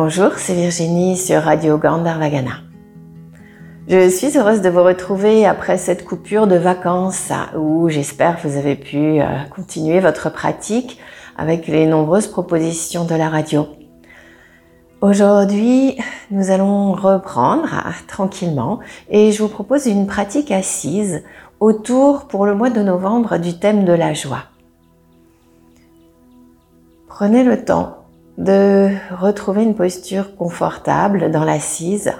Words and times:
Bonjour, 0.00 0.34
c'est 0.36 0.54
Virginie 0.54 1.16
sur 1.16 1.42
Radio 1.42 1.76
Gandharvagana. 1.76 2.60
Je 3.88 4.08
suis 4.08 4.38
heureuse 4.38 4.60
de 4.60 4.68
vous 4.68 4.84
retrouver 4.84 5.44
après 5.44 5.76
cette 5.76 6.04
coupure 6.04 6.46
de 6.46 6.54
vacances 6.54 7.32
où 7.56 7.88
j'espère 7.88 8.40
que 8.40 8.46
vous 8.46 8.56
avez 8.56 8.76
pu 8.76 9.20
euh, 9.20 9.24
continuer 9.52 9.98
votre 9.98 10.30
pratique 10.30 11.00
avec 11.36 11.66
les 11.66 11.86
nombreuses 11.86 12.28
propositions 12.28 13.06
de 13.06 13.16
la 13.16 13.28
radio. 13.28 13.66
Aujourd'hui, 15.00 15.98
nous 16.30 16.52
allons 16.52 16.92
reprendre 16.92 17.68
tranquillement 18.06 18.78
et 19.10 19.32
je 19.32 19.42
vous 19.42 19.48
propose 19.48 19.86
une 19.86 20.06
pratique 20.06 20.52
assise 20.52 21.24
autour 21.58 22.28
pour 22.28 22.46
le 22.46 22.54
mois 22.54 22.70
de 22.70 22.82
novembre 22.82 23.38
du 23.38 23.58
thème 23.58 23.84
de 23.84 23.94
la 23.94 24.14
joie. 24.14 24.44
Prenez 27.08 27.42
le 27.42 27.64
temps 27.64 27.97
de 28.38 28.90
retrouver 29.10 29.64
une 29.64 29.74
posture 29.74 30.36
confortable 30.36 31.32
dans 31.32 31.44
l'assise 31.44 32.12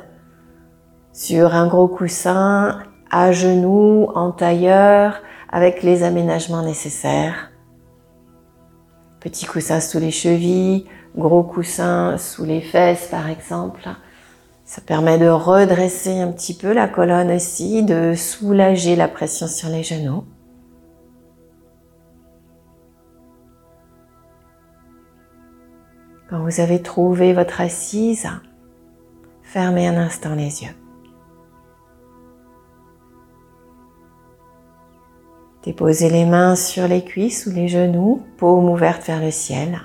sur 1.13 1.55
un 1.55 1.69
gros 1.69 1.87
coussin 1.87 2.81
à 3.11 3.31
genoux, 3.33 4.09
en 4.15 4.33
tailleur, 4.33 5.23
avec 5.51 5.83
les 5.83 6.03
aménagements 6.03 6.63
nécessaires. 6.63 7.51
Petit 9.21 9.47
coussin 9.47 9.81
sous 9.81 10.01
les 10.01 10.11
chevilles, 10.11 10.87
gros 11.17 11.45
coussin 11.45 12.19
sous 12.19 12.45
les 12.45 12.61
fesses 12.61 13.07
par 13.11 13.29
exemple. 13.29 13.89
Ça 14.65 14.83
permet 14.83 15.19
de 15.19 15.29
redresser 15.29 16.21
un 16.21 16.33
petit 16.33 16.55
peu 16.55 16.73
la 16.73 16.89
colonne 16.89 17.31
aussi, 17.31 17.85
de 17.85 18.15
soulager 18.15 18.97
la 18.97 19.09
pression 19.09 19.47
sur 19.47 19.69
les 19.69 19.85
genoux. 19.85 20.25
Quand 26.29 26.41
vous 26.41 26.61
avez 26.61 26.83
trouvé 26.83 27.33
votre 27.33 27.63
assise, 27.63 28.29
fermez 29.43 29.89
un 29.89 29.97
instant 29.97 30.35
les 30.35 30.63
yeux. 30.63 30.75
Déposez 35.65 36.11
les 36.11 36.27
mains 36.27 36.55
sur 36.55 36.87
les 36.87 37.03
cuisses 37.03 37.47
ou 37.47 37.51
les 37.51 37.69
genoux, 37.69 38.23
paume 38.37 38.69
ouverte 38.69 39.07
vers 39.07 39.21
le 39.21 39.31
ciel. 39.31 39.81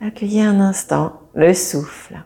Accueillez 0.00 0.42
un 0.42 0.60
instant 0.60 1.20
le 1.34 1.54
souffle. 1.54 2.22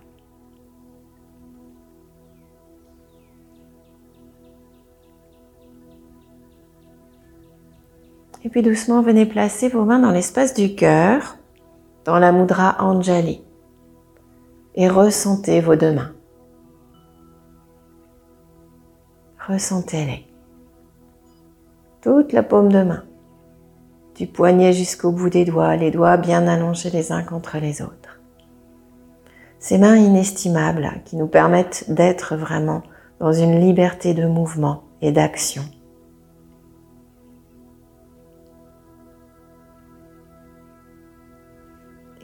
Et 8.46 8.48
puis 8.48 8.62
doucement, 8.62 9.02
venez 9.02 9.26
placer 9.26 9.68
vos 9.68 9.84
mains 9.84 9.98
dans 9.98 10.12
l'espace 10.12 10.54
du 10.54 10.76
cœur, 10.76 11.36
dans 12.04 12.20
la 12.20 12.30
mudra 12.30 12.76
Anjali. 12.78 13.42
Et 14.76 14.88
ressentez 14.88 15.60
vos 15.60 15.74
deux 15.74 15.90
mains. 15.90 16.12
Ressentez-les. 19.48 20.28
Toute 22.02 22.32
la 22.32 22.44
paume 22.44 22.70
de 22.70 22.84
main. 22.84 23.02
Du 24.14 24.28
poignet 24.28 24.72
jusqu'au 24.72 25.10
bout 25.10 25.28
des 25.28 25.44
doigts, 25.44 25.74
les 25.74 25.90
doigts 25.90 26.16
bien 26.16 26.46
allongés 26.46 26.90
les 26.90 27.10
uns 27.10 27.24
contre 27.24 27.58
les 27.58 27.82
autres. 27.82 28.20
Ces 29.58 29.78
mains 29.78 29.96
inestimables 29.96 31.02
qui 31.04 31.16
nous 31.16 31.26
permettent 31.26 31.86
d'être 31.88 32.36
vraiment 32.36 32.84
dans 33.18 33.32
une 33.32 33.58
liberté 33.58 34.14
de 34.14 34.28
mouvement 34.28 34.84
et 35.02 35.10
d'action. 35.10 35.64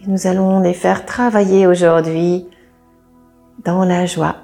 Nous 0.09 0.27
allons 0.27 0.59
les 0.59 0.75
faire 0.75 1.07
travailler 1.07 1.69
aujourd'hui 1.69 2.49
dans 3.65 3.85
la 3.85 4.05
joie. 4.05 4.35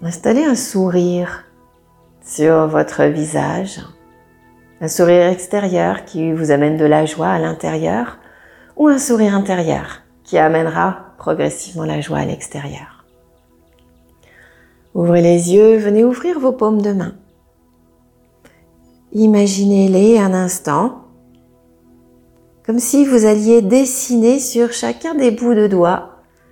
Installez 0.00 0.44
un 0.44 0.54
sourire 0.54 1.44
sur 2.22 2.66
votre 2.66 3.04
visage, 3.04 3.82
un 4.80 4.88
sourire 4.88 5.26
extérieur 5.26 6.06
qui 6.06 6.32
vous 6.32 6.50
amène 6.50 6.78
de 6.78 6.86
la 6.86 7.04
joie 7.04 7.28
à 7.28 7.38
l'intérieur 7.38 8.16
ou 8.74 8.88
un 8.88 8.98
sourire 8.98 9.34
intérieur 9.34 10.00
qui 10.24 10.38
amènera 10.38 11.12
progressivement 11.18 11.84
la 11.84 12.00
joie 12.00 12.18
à 12.18 12.24
l'extérieur. 12.24 13.04
Ouvrez 14.94 15.20
les 15.20 15.52
yeux, 15.52 15.76
venez 15.76 16.04
ouvrir 16.04 16.40
vos 16.40 16.52
paumes 16.52 16.80
de 16.80 16.92
main. 16.92 17.12
Imaginez-les 19.12 20.18
un 20.18 20.32
instant 20.32 21.07
comme 22.68 22.80
si 22.80 23.06
vous 23.06 23.24
alliez 23.24 23.62
dessiner 23.62 24.38
sur 24.38 24.72
chacun 24.72 25.14
des 25.14 25.30
bouts 25.30 25.54
de 25.54 25.68
doigts 25.68 26.10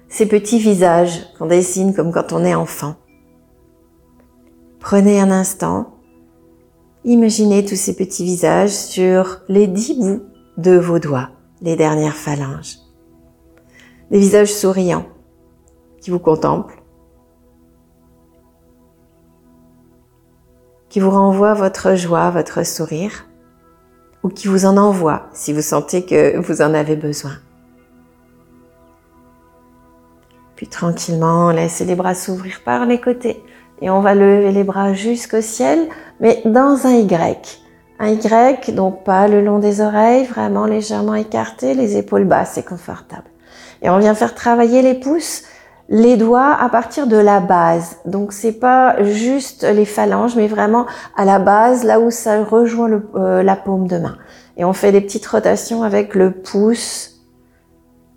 ces 0.08 0.24
petits 0.24 0.58
visages 0.58 1.26
qu'on 1.36 1.44
dessine 1.44 1.94
comme 1.94 2.10
quand 2.10 2.32
on 2.32 2.42
est 2.42 2.54
enfant. 2.54 2.94
Prenez 4.80 5.20
un 5.20 5.30
instant, 5.30 5.98
imaginez 7.04 7.66
tous 7.66 7.76
ces 7.76 7.94
petits 7.94 8.24
visages 8.24 8.70
sur 8.70 9.42
les 9.48 9.66
dix 9.66 9.92
bouts 9.92 10.22
de 10.56 10.78
vos 10.78 10.98
doigts, 10.98 11.28
les 11.60 11.76
dernières 11.76 12.16
phalanges. 12.16 12.78
Des 14.10 14.18
visages 14.18 14.54
souriants 14.54 15.04
qui 16.00 16.08
vous 16.08 16.18
contemplent, 16.18 16.82
qui 20.88 20.98
vous 20.98 21.10
renvoient 21.10 21.52
votre 21.52 21.94
joie, 21.94 22.30
votre 22.30 22.64
sourire 22.64 23.25
ou 24.22 24.28
qui 24.28 24.48
vous 24.48 24.66
en 24.66 24.76
envoie 24.76 25.26
si 25.32 25.52
vous 25.52 25.62
sentez 25.62 26.04
que 26.04 26.38
vous 26.38 26.62
en 26.62 26.74
avez 26.74 26.96
besoin. 26.96 27.32
Puis 30.56 30.68
tranquillement, 30.68 31.50
laissez 31.50 31.84
les 31.84 31.94
bras 31.94 32.14
s'ouvrir 32.14 32.60
par 32.64 32.86
les 32.86 33.00
côtés 33.00 33.42
et 33.82 33.90
on 33.90 34.00
va 34.00 34.14
lever 34.14 34.52
les 34.52 34.64
bras 34.64 34.94
jusqu'au 34.94 35.42
ciel, 35.42 35.88
mais 36.20 36.42
dans 36.46 36.86
un 36.86 36.94
Y. 36.94 37.60
Un 37.98 38.08
Y, 38.08 38.74
donc 38.74 39.04
pas 39.04 39.28
le 39.28 39.42
long 39.42 39.58
des 39.58 39.80
oreilles, 39.80 40.24
vraiment 40.24 40.66
légèrement 40.66 41.14
écarté, 41.14 41.74
les 41.74 41.96
épaules 41.96 42.24
basses 42.24 42.58
et 42.58 42.62
confortable. 42.62 43.30
Et 43.82 43.90
on 43.90 43.98
vient 43.98 44.14
faire 44.14 44.34
travailler 44.34 44.82
les 44.82 44.94
pouces 44.94 45.44
les 45.88 46.16
doigts 46.16 46.52
à 46.52 46.68
partir 46.68 47.06
de 47.06 47.16
la 47.16 47.40
base. 47.40 47.96
Donc 48.04 48.32
c'est 48.32 48.52
pas 48.52 49.02
juste 49.04 49.64
les 49.64 49.84
phalanges, 49.84 50.36
mais 50.36 50.48
vraiment 50.48 50.86
à 51.16 51.24
la 51.24 51.38
base, 51.38 51.84
là 51.84 52.00
où 52.00 52.10
ça 52.10 52.42
rejoint 52.42 53.02
euh, 53.14 53.42
la 53.42 53.56
paume 53.56 53.86
de 53.86 53.98
main. 53.98 54.16
Et 54.56 54.64
on 54.64 54.72
fait 54.72 54.92
des 54.92 55.00
petites 55.00 55.26
rotations 55.26 55.82
avec 55.82 56.14
le 56.14 56.32
pouce 56.32 57.12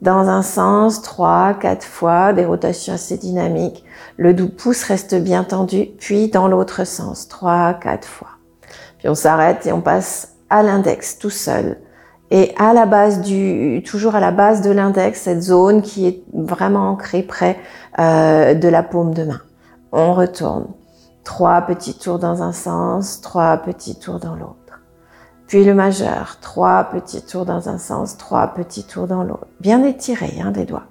dans 0.02 0.30
un 0.30 0.42
sens, 0.42 1.02
trois, 1.02 1.54
quatre 1.54 1.86
fois, 1.86 2.32
des 2.32 2.46
rotations 2.46 2.94
assez 2.94 3.18
dynamiques. 3.18 3.84
Le 4.18 4.34
doux 4.34 4.50
pouce 4.50 4.84
reste 4.84 5.16
bien 5.16 5.44
tendu, 5.44 5.88
puis 6.00 6.30
dans 6.30 6.48
l'autre 6.48 6.86
sens, 6.86 7.28
trois, 7.28 7.74
quatre 7.74 8.08
fois. 8.08 8.30
Puis 8.98 9.10
on 9.10 9.16
s'arrête 9.16 9.66
et 9.68 9.74
on 9.74 9.82
passe 9.82 10.36
à 10.50 10.64
l'index 10.64 11.20
tout 11.20 11.30
seul 11.30 11.78
et 12.32 12.54
à 12.58 12.74
la 12.74 12.86
base 12.86 13.22
du, 13.22 13.84
toujours 13.86 14.16
à 14.16 14.20
la 14.20 14.32
base 14.32 14.62
de 14.62 14.70
l'index, 14.70 15.22
cette 15.22 15.42
zone 15.42 15.82
qui 15.82 16.08
est 16.08 16.24
vraiment 16.34 16.90
ancrée 16.92 17.24
près 17.24 17.58
euh, 17.98 18.54
de 18.54 18.68
la 18.68 18.84
paume 18.84 19.14
de 19.14 19.24
main. 19.24 19.42
On 19.92 20.14
retourne. 20.14 20.68
Trois 21.24 21.62
petits 21.62 21.98
tours 21.98 22.20
dans 22.20 22.44
un 22.44 22.52
sens, 22.52 23.22
trois 23.22 23.58
petits 23.58 23.98
tours 23.98 24.20
dans 24.20 24.36
l'autre. 24.36 24.56
Puis 25.48 25.66
le 25.66 25.74
majeur, 25.74 26.38
trois 26.42 26.84
petits 26.84 27.24
tours 27.24 27.46
dans 27.46 27.70
un 27.70 27.80
sens, 27.80 28.18
trois 28.18 28.48
petits 28.48 28.84
tours 28.84 29.08
dans 29.08 29.24
l'autre. 29.24 29.48
Bien 29.60 29.84
étiré, 29.84 30.40
hein, 30.40 30.52
des 30.52 30.66
doigts. 30.66 30.86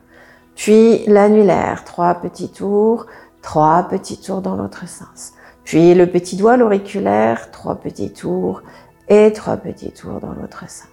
Puis 0.56 1.06
l'annulaire, 1.06 1.84
trois 1.84 2.14
petits 2.14 2.50
tours, 2.50 3.06
trois 3.42 3.84
petits 3.84 4.20
tours 4.20 4.42
dans 4.42 4.56
l'autre 4.56 4.88
sens. 4.88 5.32
Puis 5.62 5.94
le 5.94 6.08
petit 6.08 6.34
doigt, 6.34 6.56
l'auriculaire, 6.56 7.52
trois 7.52 7.76
petits 7.76 8.12
tours 8.12 8.62
et 9.08 9.32
trois 9.32 9.56
petits 9.56 9.92
tours 9.92 10.18
dans 10.18 10.32
l'autre 10.32 10.68
sens. 10.68 10.88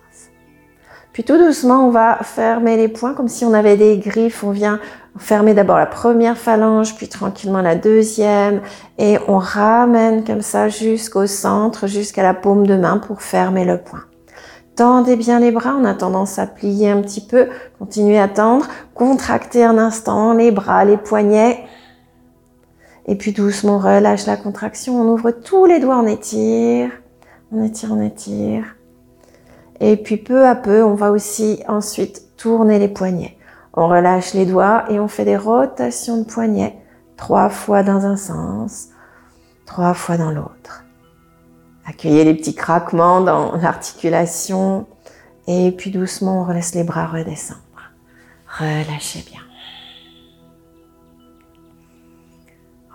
Puis 1.15 1.23
tout 1.23 1.37
doucement, 1.37 1.87
on 1.87 1.91
va 1.91 2.17
fermer 2.23 2.75
les 2.75 2.89
poings 2.89 3.13
comme 3.13 3.29
si 3.29 3.45
on 3.45 3.53
avait 3.53 3.77
des 3.77 3.99
griffes. 3.99 4.43
On 4.43 4.51
vient 4.51 4.81
fermer 5.17 5.53
d'abord 5.53 5.77
la 5.77 5.85
première 5.85 6.37
phalange, 6.37 6.97
puis 6.97 7.07
tranquillement 7.07 7.61
la 7.61 7.75
deuxième. 7.77 8.59
Et 8.97 9.17
on 9.29 9.37
ramène 9.37 10.25
comme 10.25 10.41
ça 10.41 10.67
jusqu'au 10.67 11.25
centre, 11.25 11.87
jusqu'à 11.87 12.21
la 12.21 12.33
paume 12.33 12.67
de 12.67 12.75
main 12.75 12.97
pour 12.97 13.21
fermer 13.21 13.63
le 13.63 13.77
poing. 13.77 14.01
Tendez 14.75 15.15
bien 15.15 15.39
les 15.39 15.51
bras, 15.51 15.77
on 15.79 15.85
a 15.85 15.93
tendance 15.93 16.37
à 16.37 16.47
plier 16.47 16.89
un 16.89 17.01
petit 17.01 17.25
peu. 17.25 17.47
Continuez 17.79 18.19
à 18.19 18.27
tendre. 18.27 18.67
Contractez 18.93 19.63
un 19.63 19.77
instant 19.77 20.33
les 20.33 20.51
bras, 20.51 20.83
les 20.83 20.97
poignets. 20.97 21.63
Et 23.05 23.15
puis 23.15 23.31
doucement, 23.31 23.79
relâche 23.79 24.25
la 24.25 24.35
contraction. 24.35 24.99
On 24.99 25.07
ouvre 25.13 25.31
tous 25.31 25.65
les 25.65 25.79
doigts, 25.79 25.97
on 25.97 26.07
étire. 26.07 26.89
On 27.53 27.63
étire, 27.63 27.93
on 27.93 28.01
étire. 28.01 28.75
Et 29.79 29.97
puis 29.97 30.17
peu 30.17 30.47
à 30.47 30.55
peu, 30.55 30.83
on 30.83 30.95
va 30.95 31.11
aussi 31.11 31.61
ensuite 31.67 32.35
tourner 32.37 32.79
les 32.79 32.87
poignets. 32.87 33.37
On 33.73 33.87
relâche 33.87 34.33
les 34.33 34.45
doigts 34.45 34.85
et 34.89 34.99
on 34.99 35.07
fait 35.07 35.25
des 35.25 35.37
rotations 35.37 36.19
de 36.19 36.25
poignets, 36.25 36.77
trois 37.17 37.49
fois 37.49 37.83
dans 37.83 38.05
un 38.05 38.15
sens, 38.15 38.89
trois 39.65 39.93
fois 39.93 40.17
dans 40.17 40.31
l'autre. 40.31 40.85
Accueillez 41.85 42.23
les 42.23 42.33
petits 42.33 42.55
craquements 42.55 43.21
dans 43.21 43.55
l'articulation 43.57 44.87
Et 45.47 45.71
puis 45.71 45.91
doucement, 45.91 46.47
on 46.49 46.51
laisse 46.51 46.73
les 46.73 46.83
bras 46.83 47.05
redescendre. 47.05 47.61
Relâchez 48.47 49.23
bien. 49.29 49.41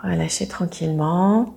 Relâchez 0.02 0.48
tranquillement. 0.48 1.54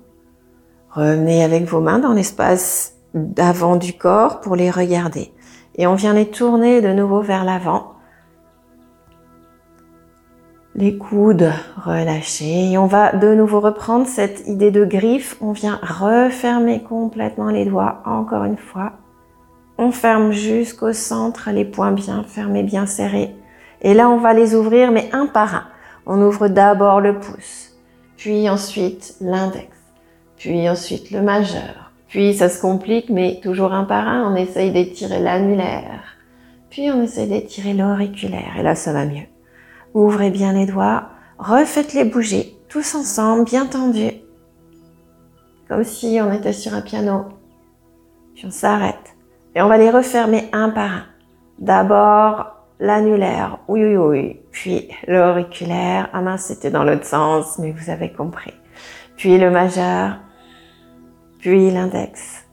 Revenez 0.91 1.43
avec 1.43 1.63
vos 1.63 1.79
mains 1.79 1.97
dans 1.97 2.13
l'espace 2.13 2.93
d'avant 3.13 3.75
du 3.75 3.93
corps 3.93 4.41
pour 4.41 4.55
les 4.55 4.71
regarder. 4.71 5.33
Et 5.75 5.87
on 5.87 5.95
vient 5.95 6.13
les 6.13 6.29
tourner 6.29 6.81
de 6.81 6.93
nouveau 6.93 7.21
vers 7.21 7.43
l'avant. 7.43 7.93
Les 10.75 10.97
coudes 10.97 11.51
relâchés. 11.77 12.71
Et 12.71 12.77
on 12.77 12.87
va 12.87 13.11
de 13.11 13.33
nouveau 13.33 13.59
reprendre 13.59 14.07
cette 14.07 14.47
idée 14.47 14.71
de 14.71 14.85
griffe. 14.85 15.37
On 15.41 15.51
vient 15.51 15.79
refermer 15.81 16.81
complètement 16.81 17.49
les 17.49 17.65
doigts 17.65 18.01
encore 18.05 18.43
une 18.43 18.57
fois. 18.57 18.93
On 19.77 19.91
ferme 19.91 20.31
jusqu'au 20.31 20.93
centre, 20.93 21.49
les 21.51 21.65
poings 21.65 21.91
bien 21.91 22.23
fermés, 22.23 22.63
bien 22.63 22.85
serrés. 22.85 23.35
Et 23.81 23.93
là, 23.93 24.09
on 24.09 24.17
va 24.17 24.33
les 24.33 24.55
ouvrir, 24.55 24.91
mais 24.91 25.09
un 25.13 25.25
par 25.25 25.55
un. 25.55 25.63
On 26.05 26.21
ouvre 26.21 26.47
d'abord 26.47 26.99
le 26.99 27.19
pouce, 27.19 27.71
puis 28.17 28.49
ensuite 28.49 29.15
l'index, 29.21 29.69
puis 30.37 30.69
ensuite 30.69 31.11
le 31.11 31.21
majeur. 31.21 31.82
Puis 32.13 32.35
ça 32.35 32.47
se 32.47 32.61
complique, 32.61 33.09
mais 33.09 33.39
toujours 33.41 33.73
un 33.73 33.85
par 33.85 34.07
un, 34.07 34.31
on 34.31 34.35
essaye 34.35 34.71
d'étirer 34.71 35.17
l'annulaire. 35.17 36.03
Puis 36.69 36.91
on 36.91 37.01
essaye 37.01 37.27
d'étirer 37.27 37.73
l'auriculaire, 37.73 38.53
et 38.59 38.61
là 38.61 38.75
ça 38.75 38.93
va 38.93 39.07
mieux. 39.07 39.25
Ouvrez 39.95 40.29
bien 40.29 40.53
les 40.53 40.67
doigts, 40.67 41.05
refaites-les 41.39 42.03
bouger, 42.03 42.55
tous 42.69 42.93
ensemble, 42.93 43.45
bien 43.45 43.65
tendus. 43.65 44.11
Comme 45.67 45.83
si 45.83 46.19
on 46.21 46.31
était 46.31 46.53
sur 46.53 46.75
un 46.75 46.81
piano. 46.81 47.29
Puis 48.35 48.45
on 48.45 48.51
s'arrête. 48.51 49.15
Et 49.55 49.63
on 49.63 49.67
va 49.67 49.79
les 49.79 49.89
refermer 49.89 50.49
un 50.53 50.69
par 50.69 50.91
un. 50.91 51.03
D'abord 51.57 52.57
l'annulaire, 52.79 53.57
oui, 53.67 53.83
oui, 53.85 53.97
oui. 53.97 54.39
Puis 54.51 54.87
l'auriculaire, 55.07 56.09
ah 56.13 56.21
mince, 56.21 56.43
c'était 56.43 56.69
dans 56.69 56.83
l'autre 56.83 57.05
sens, 57.05 57.57
mais 57.57 57.71
vous 57.71 57.89
avez 57.89 58.11
compris. 58.11 58.53
Puis 59.17 59.39
le 59.39 59.49
majeur, 59.49 60.19
puis 61.43 61.71
l'index, 61.71 62.45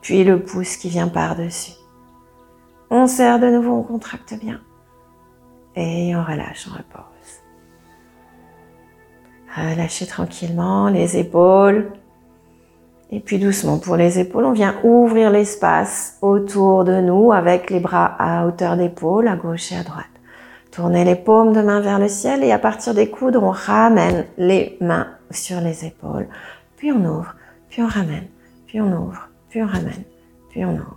puis 0.00 0.24
le 0.24 0.42
pouce 0.42 0.76
qui 0.76 0.88
vient 0.88 1.06
par-dessus. 1.06 1.74
On 2.90 3.06
serre 3.06 3.38
de 3.38 3.48
nouveau, 3.48 3.74
on 3.74 3.82
contracte 3.84 4.34
bien. 4.34 4.58
Et 5.76 6.16
on 6.16 6.24
relâche, 6.24 6.66
on 6.68 6.72
repose. 6.72 7.04
Relâchez 9.54 10.06
tranquillement 10.06 10.88
les 10.88 11.16
épaules, 11.16 11.92
et 13.12 13.20
puis 13.20 13.38
doucement 13.38 13.78
pour 13.78 13.94
les 13.94 14.18
épaules, 14.18 14.46
on 14.46 14.52
vient 14.52 14.74
ouvrir 14.82 15.30
l'espace 15.30 16.18
autour 16.20 16.82
de 16.82 17.00
nous 17.00 17.30
avec 17.30 17.70
les 17.70 17.78
bras 17.78 18.16
à 18.18 18.46
hauteur 18.46 18.76
d'épaule, 18.76 19.28
à 19.28 19.36
gauche 19.36 19.70
et 19.70 19.76
à 19.76 19.84
droite. 19.84 20.06
Tournez 20.72 21.04
les 21.04 21.14
paumes 21.14 21.52
de 21.52 21.62
main 21.62 21.80
vers 21.80 22.00
le 22.00 22.08
ciel 22.08 22.42
et 22.42 22.50
à 22.50 22.58
partir 22.58 22.94
des 22.94 23.10
coudes, 23.10 23.36
on 23.36 23.50
ramène 23.50 24.26
les 24.38 24.76
mains 24.80 25.06
sur 25.30 25.60
les 25.60 25.84
épaules. 25.84 26.26
Puis 26.76 26.90
on 26.90 27.04
ouvre, 27.04 27.36
puis 27.70 27.82
on 27.82 27.86
ramène, 27.86 28.26
puis 28.66 28.80
on 28.80 28.92
ouvre, 28.92 29.28
puis 29.48 29.62
on 29.62 29.66
ramène, 29.66 30.04
puis 30.50 30.64
on 30.64 30.72
ouvre. 30.72 30.96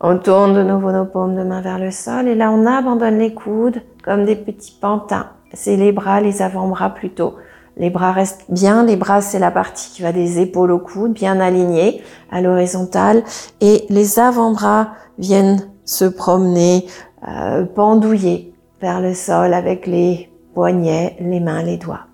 On 0.00 0.18
tourne 0.18 0.54
de 0.54 0.62
nouveau 0.62 0.92
nos 0.92 1.06
paumes 1.06 1.36
de 1.36 1.42
main 1.42 1.62
vers 1.62 1.78
le 1.78 1.90
sol 1.90 2.28
et 2.28 2.34
là 2.34 2.50
on 2.50 2.66
abandonne 2.66 3.18
les 3.18 3.32
coudes 3.32 3.82
comme 4.04 4.24
des 4.24 4.36
petits 4.36 4.76
pantins. 4.80 5.30
C'est 5.54 5.76
les 5.76 5.92
bras, 5.92 6.20
les 6.20 6.42
avant-bras 6.42 6.90
plutôt 6.90 7.36
les 7.76 7.90
bras 7.90 8.12
restent 8.12 8.46
bien. 8.48 8.84
Les 8.84 8.96
bras, 8.96 9.20
c'est 9.20 9.38
la 9.38 9.50
partie 9.50 9.90
qui 9.90 10.02
va 10.02 10.12
des 10.12 10.40
épaules 10.40 10.70
au 10.70 10.78
coude, 10.78 11.12
bien 11.12 11.40
alignée 11.40 12.02
à 12.30 12.40
l'horizontale. 12.40 13.22
Et 13.60 13.84
les 13.88 14.18
avant-bras 14.18 14.92
viennent 15.18 15.68
se 15.84 16.04
promener, 16.04 16.86
euh, 17.28 17.64
pendouiller 17.64 18.54
vers 18.80 19.00
le 19.00 19.14
sol 19.14 19.54
avec 19.54 19.86
les 19.86 20.30
poignets, 20.54 21.16
les 21.20 21.40
mains, 21.40 21.62
les 21.62 21.76
doigts. 21.76 22.06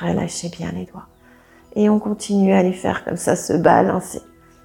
Relâchez 0.00 0.48
bien 0.48 0.72
les 0.74 0.84
doigts. 0.84 1.06
Et 1.76 1.88
on 1.88 1.98
continue 1.98 2.52
à 2.52 2.62
les 2.62 2.72
faire 2.72 3.04
comme 3.04 3.16
ça, 3.16 3.36
se 3.36 3.52
balancer. 3.52 4.20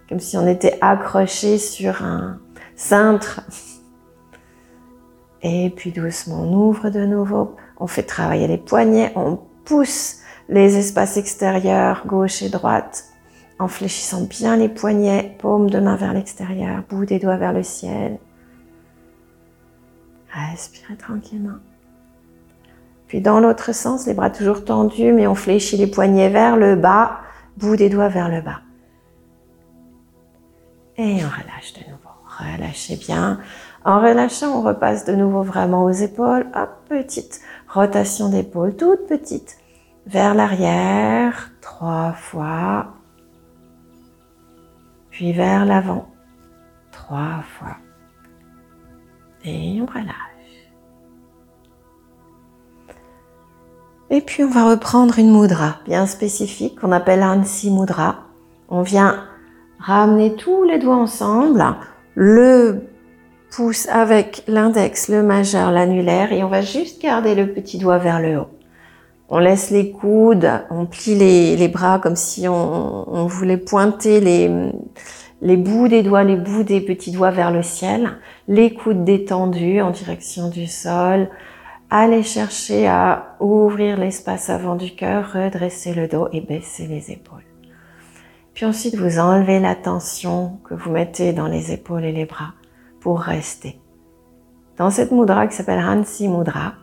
Comme 0.07 0.19
si 0.19 0.37
on 0.37 0.47
était 0.47 0.77
accroché 0.81 1.57
sur 1.57 2.03
un 2.03 2.39
cintre. 2.75 3.41
Et 5.41 5.69
puis 5.69 5.91
doucement, 5.91 6.41
on 6.41 6.53
ouvre 6.53 6.89
de 6.89 7.05
nouveau. 7.05 7.55
On 7.79 7.87
fait 7.87 8.03
travailler 8.03 8.47
les 8.47 8.57
poignets. 8.57 9.13
On 9.15 9.39
pousse 9.65 10.17
les 10.49 10.77
espaces 10.77 11.17
extérieurs, 11.17 12.03
gauche 12.07 12.41
et 12.41 12.49
droite, 12.49 13.05
en 13.59 13.67
fléchissant 13.67 14.21
bien 14.21 14.57
les 14.57 14.67
poignets, 14.67 15.35
paume 15.39 15.69
de 15.69 15.79
main 15.79 15.95
vers 15.95 16.13
l'extérieur, 16.13 16.83
bout 16.89 17.05
des 17.05 17.19
doigts 17.19 17.37
vers 17.37 17.53
le 17.53 17.63
ciel. 17.63 18.17
Respirez 20.31 20.97
tranquillement. 20.97 21.59
Puis 23.09 23.21
dans 23.21 23.39
l'autre 23.39 23.73
sens, 23.73 24.05
les 24.05 24.13
bras 24.13 24.29
toujours 24.29 24.63
tendus, 24.63 25.11
mais 25.11 25.25
on 25.25 25.33
fléchit 25.33 25.77
les 25.77 25.87
poignets 25.87 26.29
vers 26.29 26.55
le 26.55 26.75
bas, 26.75 27.19
bout 27.57 27.75
des 27.75 27.89
doigts 27.89 28.07
vers 28.07 28.29
le 28.29 28.39
bas. 28.39 28.61
Et 30.95 31.15
on 31.15 31.29
relâche 31.29 31.73
de 31.73 31.89
nouveau. 31.89 32.09
Relâchez 32.37 32.95
bien. 32.95 33.39
En 33.83 33.99
relâchant, 33.99 34.59
on 34.59 34.61
repasse 34.61 35.05
de 35.05 35.15
nouveau 35.15 35.41
vraiment 35.41 35.85
aux 35.85 35.91
épaules. 35.91 36.45
Hop, 36.55 36.69
petite 36.87 37.41
rotation 37.67 38.29
d'épaule, 38.29 38.75
toute 38.75 39.07
petite 39.07 39.57
vers 40.05 40.35
l'arrière 40.35 41.51
trois 41.61 42.13
fois, 42.13 42.93
puis 45.09 45.33
vers 45.33 45.65
l'avant 45.65 46.09
trois 46.91 47.41
fois. 47.57 47.77
Et 49.43 49.81
on 49.81 49.85
relâche. 49.85 50.28
Et 54.11 54.21
puis 54.21 54.43
on 54.43 54.49
va 54.49 54.69
reprendre 54.69 55.19
une 55.19 55.31
mudra 55.31 55.77
bien 55.85 56.07
spécifique 56.07 56.79
qu'on 56.79 56.91
appelle 56.91 57.21
Ansi 57.21 57.69
Mudra. 57.69 58.23
On 58.69 58.81
vient 58.81 59.23
ramener 59.79 60.35
tous 60.35 60.63
les 60.63 60.79
doigts 60.79 60.97
ensemble, 60.97 61.63
le 62.15 62.87
pouce 63.51 63.87
avec 63.87 64.43
l'index, 64.47 65.09
le 65.09 65.23
majeur, 65.23 65.71
l'annulaire 65.71 66.31
et 66.33 66.43
on 66.43 66.49
va 66.49 66.61
juste 66.61 67.01
garder 67.01 67.35
le 67.35 67.53
petit 67.53 67.77
doigt 67.77 67.99
vers 67.99 68.19
le 68.19 68.39
haut. 68.39 68.47
On 69.29 69.37
laisse 69.37 69.69
les 69.69 69.91
coudes, 69.91 70.49
on 70.71 70.87
plie 70.87 71.13
les, 71.13 71.67
bras 71.67 71.99
comme 71.99 72.15
si 72.15 72.47
on, 72.47 73.27
voulait 73.27 73.57
pointer 73.57 74.19
les, 74.19 74.71
les 75.43 75.57
bouts 75.57 75.87
des 75.87 76.01
doigts, 76.01 76.23
les 76.23 76.35
bouts 76.35 76.63
des 76.63 76.81
petits 76.81 77.11
doigts 77.11 77.29
vers 77.29 77.51
le 77.51 77.61
ciel, 77.61 78.09
les 78.47 78.73
coudes 78.73 79.03
détendus 79.03 79.81
en 79.81 79.91
direction 79.91 80.49
du 80.49 80.65
sol. 80.65 81.29
Allez 81.91 82.21
chercher 82.21 82.87
à 82.87 83.35
ouvrir 83.39 83.97
l'espace 83.97 84.49
avant 84.49 84.75
du 84.75 84.93
cœur, 84.95 85.33
redresser 85.33 85.93
le 85.95 86.07
dos 86.07 86.27
et 86.31 86.41
baisser 86.41 86.85
les 86.85 87.11
épaules. 87.11 87.45
Puis 88.53 88.65
ensuite, 88.65 88.95
vous 88.95 89.17
enlevez 89.17 89.59
la 89.59 89.75
tension 89.75 90.59
que 90.65 90.75
vous 90.75 90.91
mettez 90.91 91.33
dans 91.33 91.47
les 91.47 91.71
épaules 91.71 92.05
et 92.05 92.11
les 92.11 92.25
bras 92.25 92.53
pour 92.99 93.19
rester. 93.19 93.79
Dans 94.77 94.91
cette 94.91 95.11
mudra 95.11 95.47
qui 95.47 95.55
s'appelle 95.55 95.83
Hansi 95.83 96.27
Mudra, 96.27 96.73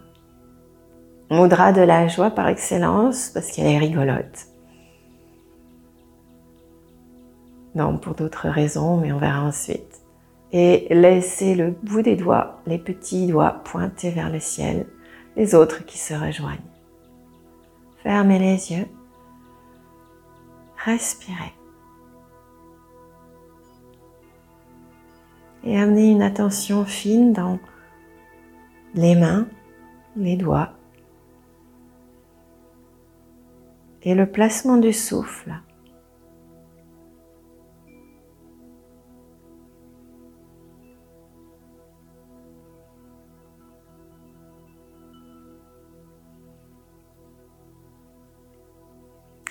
Mudra 1.30 1.72
de 1.72 1.80
la 1.80 2.06
joie 2.06 2.30
par 2.30 2.46
excellence 2.48 3.30
parce 3.30 3.50
qu'elle 3.50 3.66
est 3.66 3.78
rigolote. 3.78 4.46
Non, 7.74 7.98
pour 7.98 8.14
d'autres 8.14 8.48
raisons, 8.48 8.96
mais 8.96 9.12
on 9.12 9.18
verra 9.18 9.42
ensuite. 9.42 10.02
Et 10.52 10.86
laissez 10.90 11.56
le 11.56 11.72
bout 11.82 12.02
des 12.02 12.14
doigts, 12.14 12.60
les 12.66 12.78
petits 12.78 13.26
doigts 13.26 13.60
pointés 13.64 14.10
vers 14.10 14.30
le 14.30 14.38
ciel, 14.38 14.86
les 15.36 15.54
autres 15.54 15.84
qui 15.84 15.98
se 15.98 16.14
rejoignent. 16.14 16.58
Fermez 18.02 18.38
les 18.38 18.72
yeux. 18.72 18.86
Respirez. 20.84 21.52
Et 25.64 25.78
amenez 25.78 26.10
une 26.10 26.22
attention 26.22 26.84
fine 26.84 27.32
dans 27.32 27.58
les 28.94 29.14
mains, 29.14 29.48
les 30.16 30.36
doigts, 30.36 30.70
et 34.02 34.14
le 34.14 34.30
placement 34.30 34.76
du 34.76 34.92
souffle. 34.92 35.52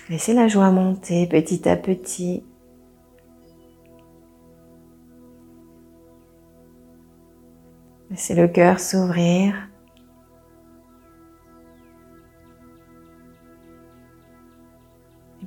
Laissez 0.08 0.34
la 0.34 0.46
joie 0.46 0.70
monter 0.70 1.26
petit 1.26 1.68
à 1.68 1.76
petit. 1.76 2.44
Laissez 8.10 8.36
le 8.36 8.46
cœur 8.46 8.78
s'ouvrir. 8.78 9.54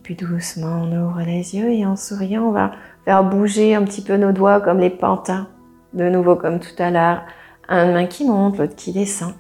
Puis 0.04 0.16
doucement, 0.16 0.82
on 0.84 1.08
ouvre 1.08 1.22
les 1.22 1.56
yeux 1.56 1.72
et 1.72 1.86
en 1.86 1.96
souriant, 1.96 2.44
on 2.44 2.52
va 2.52 2.72
faire 3.06 3.24
bouger 3.24 3.76
un 3.76 3.84
petit 3.84 4.02
peu 4.02 4.18
nos 4.18 4.32
doigts 4.32 4.60
comme 4.60 4.80
les 4.80 4.90
pantins 4.90 5.48
De 5.94 6.10
nouveau 6.10 6.36
comme 6.36 6.60
tout 6.60 6.76
à 6.80 6.90
l'heure, 6.90 7.22
un 7.68 7.94
main 7.94 8.08
qui 8.08 8.26
monte, 8.26 8.58
l'autre 8.58 8.76
qui 8.76 8.92
descend, 8.92 9.34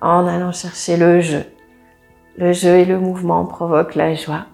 en 0.00 0.26
allant 0.26 0.52
chercher 0.52 0.96
le 0.96 1.20
jeu. 1.20 1.42
Le 2.36 2.52
jeu 2.52 2.76
et 2.76 2.84
le 2.84 3.00
mouvement 3.00 3.46
provoquent 3.46 3.94
la 3.94 4.14
joie. 4.14 4.46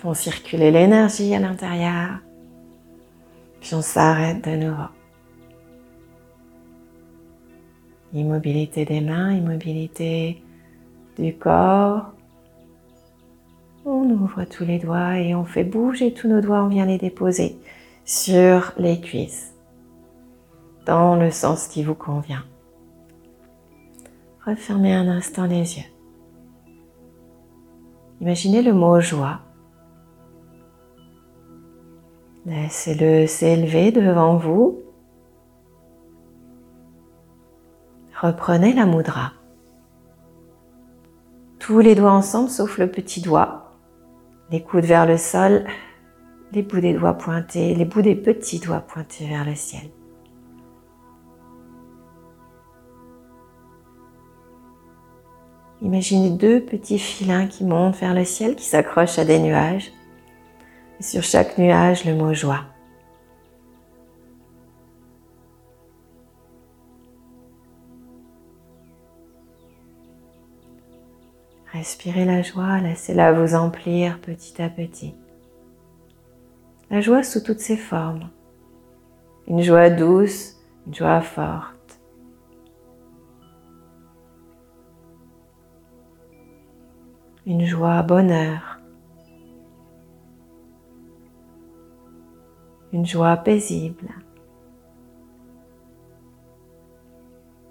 Font 0.00 0.14
circuler 0.14 0.70
l'énergie 0.70 1.34
à 1.34 1.40
l'intérieur. 1.40 2.20
Puis 3.60 3.74
on 3.74 3.82
s'arrête 3.82 4.44
de 4.44 4.56
nouveau. 4.56 4.88
Immobilité 8.12 8.84
des 8.84 9.00
mains, 9.00 9.32
immobilité 9.32 10.40
du 11.18 11.34
corps. 11.34 12.12
On 13.84 14.08
ouvre 14.10 14.44
tous 14.44 14.64
les 14.64 14.78
doigts 14.78 15.18
et 15.18 15.34
on 15.34 15.44
fait 15.44 15.64
bouger 15.64 16.14
tous 16.14 16.28
nos 16.28 16.40
doigts, 16.40 16.62
on 16.62 16.68
vient 16.68 16.86
les 16.86 16.98
déposer 16.98 17.58
sur 18.04 18.72
les 18.78 19.00
cuisses, 19.00 19.54
dans 20.86 21.16
le 21.16 21.30
sens 21.32 21.66
qui 21.66 21.82
vous 21.82 21.94
convient. 21.94 22.44
Refermez 24.46 24.94
un 24.94 25.08
instant 25.08 25.46
les 25.46 25.78
yeux. 25.78 25.84
Imaginez 28.20 28.62
le 28.62 28.72
mot 28.72 29.00
joie. 29.00 29.40
Laissez-le 32.48 33.26
s'élever 33.26 33.92
devant 33.92 34.38
vous. 34.38 34.80
Reprenez 38.22 38.72
la 38.72 38.86
mudra. 38.86 39.32
Tous 41.58 41.80
les 41.80 41.94
doigts 41.94 42.12
ensemble 42.12 42.48
sauf 42.48 42.78
le 42.78 42.90
petit 42.90 43.20
doigt. 43.20 43.74
Les 44.50 44.62
coudes 44.62 44.86
vers 44.86 45.04
le 45.04 45.18
sol, 45.18 45.66
les 46.52 46.62
bouts 46.62 46.80
des 46.80 46.94
doigts 46.94 47.18
pointés, 47.18 47.74
les 47.74 47.84
bouts 47.84 48.00
des 48.00 48.14
petits 48.14 48.60
doigts 48.60 48.80
pointés 48.80 49.26
vers 49.28 49.44
le 49.44 49.54
ciel. 49.54 49.90
Imaginez 55.82 56.30
deux 56.30 56.64
petits 56.64 56.98
filins 56.98 57.46
qui 57.46 57.64
montent 57.64 57.96
vers 57.96 58.14
le 58.14 58.24
ciel, 58.24 58.56
qui 58.56 58.64
s'accrochent 58.64 59.18
à 59.18 59.26
des 59.26 59.38
nuages. 59.38 59.92
Et 60.98 61.02
sur 61.02 61.22
chaque 61.22 61.58
nuage, 61.58 62.04
le 62.04 62.14
mot 62.14 62.34
joie. 62.34 62.64
Respirez 71.72 72.24
la 72.24 72.42
joie, 72.42 72.80
laissez-la 72.80 73.32
vous 73.32 73.54
emplir 73.54 74.20
petit 74.20 74.60
à 74.60 74.68
petit. 74.68 75.14
La 76.90 77.00
joie 77.00 77.22
sous 77.22 77.40
toutes 77.40 77.60
ses 77.60 77.76
formes. 77.76 78.30
Une 79.46 79.62
joie 79.62 79.88
douce, 79.88 80.56
une 80.86 80.94
joie 80.94 81.20
forte. 81.20 82.00
Une 87.46 87.64
joie 87.64 88.02
bonheur. 88.02 88.67
Une 92.98 93.06
joie 93.06 93.36
paisible. 93.36 94.08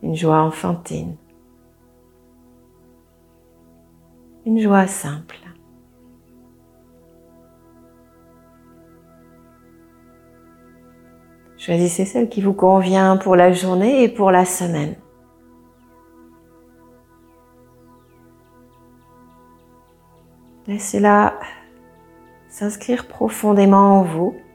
Une 0.01 0.15
joie 0.15 0.39
enfantine. 0.39 1.17
Une 4.46 4.57
joie 4.57 4.88
simple. 4.88 5.36
Choisissez 11.57 12.05
celle 12.05 12.29
qui 12.29 12.41
vous 12.41 12.53
convient 12.53 13.17
pour 13.17 13.36
la 13.36 13.51
journée 13.51 14.03
et 14.03 14.07
pour 14.07 14.31
la 14.31 14.46
semaine. 14.46 14.96
Laissez-la 20.67 21.38
s'inscrire 22.48 23.10
profondément 23.10 24.00
en 24.00 24.03
vous. 24.03 24.47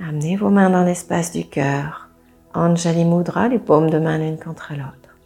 Amenez 0.00 0.36
vos 0.36 0.50
mains 0.50 0.70
dans 0.70 0.84
l'espace 0.84 1.32
du 1.32 1.44
cœur. 1.44 2.08
Anjali 2.54 3.04
Mudra, 3.04 3.48
les 3.48 3.58
paumes 3.58 3.90
de 3.90 3.98
main 3.98 4.18
l'une 4.18 4.38
contre 4.38 4.72
l'autre. 4.72 5.16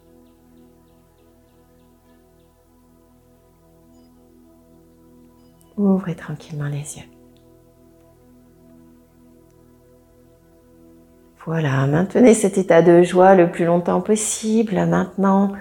Ouvrez 5.76 6.14
tranquillement 6.14 6.68
les 6.68 6.98
yeux. 6.98 7.08
Voilà, 11.44 11.86
maintenez 11.86 12.34
cet 12.34 12.56
état 12.56 12.82
de 12.82 13.02
joie 13.02 13.34
le 13.34 13.50
plus 13.50 13.64
longtemps 13.64 14.00
possible, 14.00 14.74
maintenant, 14.86 15.52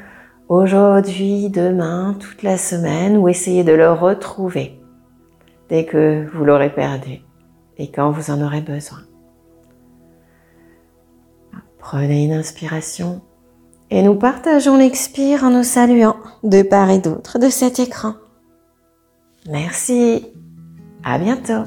aujourd'hui, 0.48 1.50
demain, 1.50 2.15
toute 2.20 2.44
la 2.44 2.58
semaine, 2.58 3.18
ou 3.18 3.27
essayez 3.27 3.63
de 3.63 3.74
le 3.74 3.91
retrouver 3.91 4.80
dès 5.70 5.86
que 5.86 6.27
vous 6.34 6.46
l'aurez 6.46 6.70
perdu 6.70 7.22
et 7.82 7.90
quand 7.90 8.12
vous 8.12 8.30
en 8.30 8.42
aurez 8.42 8.62
besoin. 8.62 9.00
Prenez 11.80 12.26
une 12.26 12.34
inspiration 12.34 13.22
et 13.90 14.04
nous 14.04 14.14
partageons 14.14 14.78
l'expire 14.78 15.44
en 15.44 15.50
nous 15.50 15.64
saluant 15.64 16.16
de 16.44 16.62
part 16.62 16.92
et 16.92 17.00
d'autre 17.00 17.40
de 17.40 17.50
cet 17.50 17.80
écran. 17.80 18.14
Merci, 19.50 20.28
à 21.04 21.18
bientôt. 21.18 21.64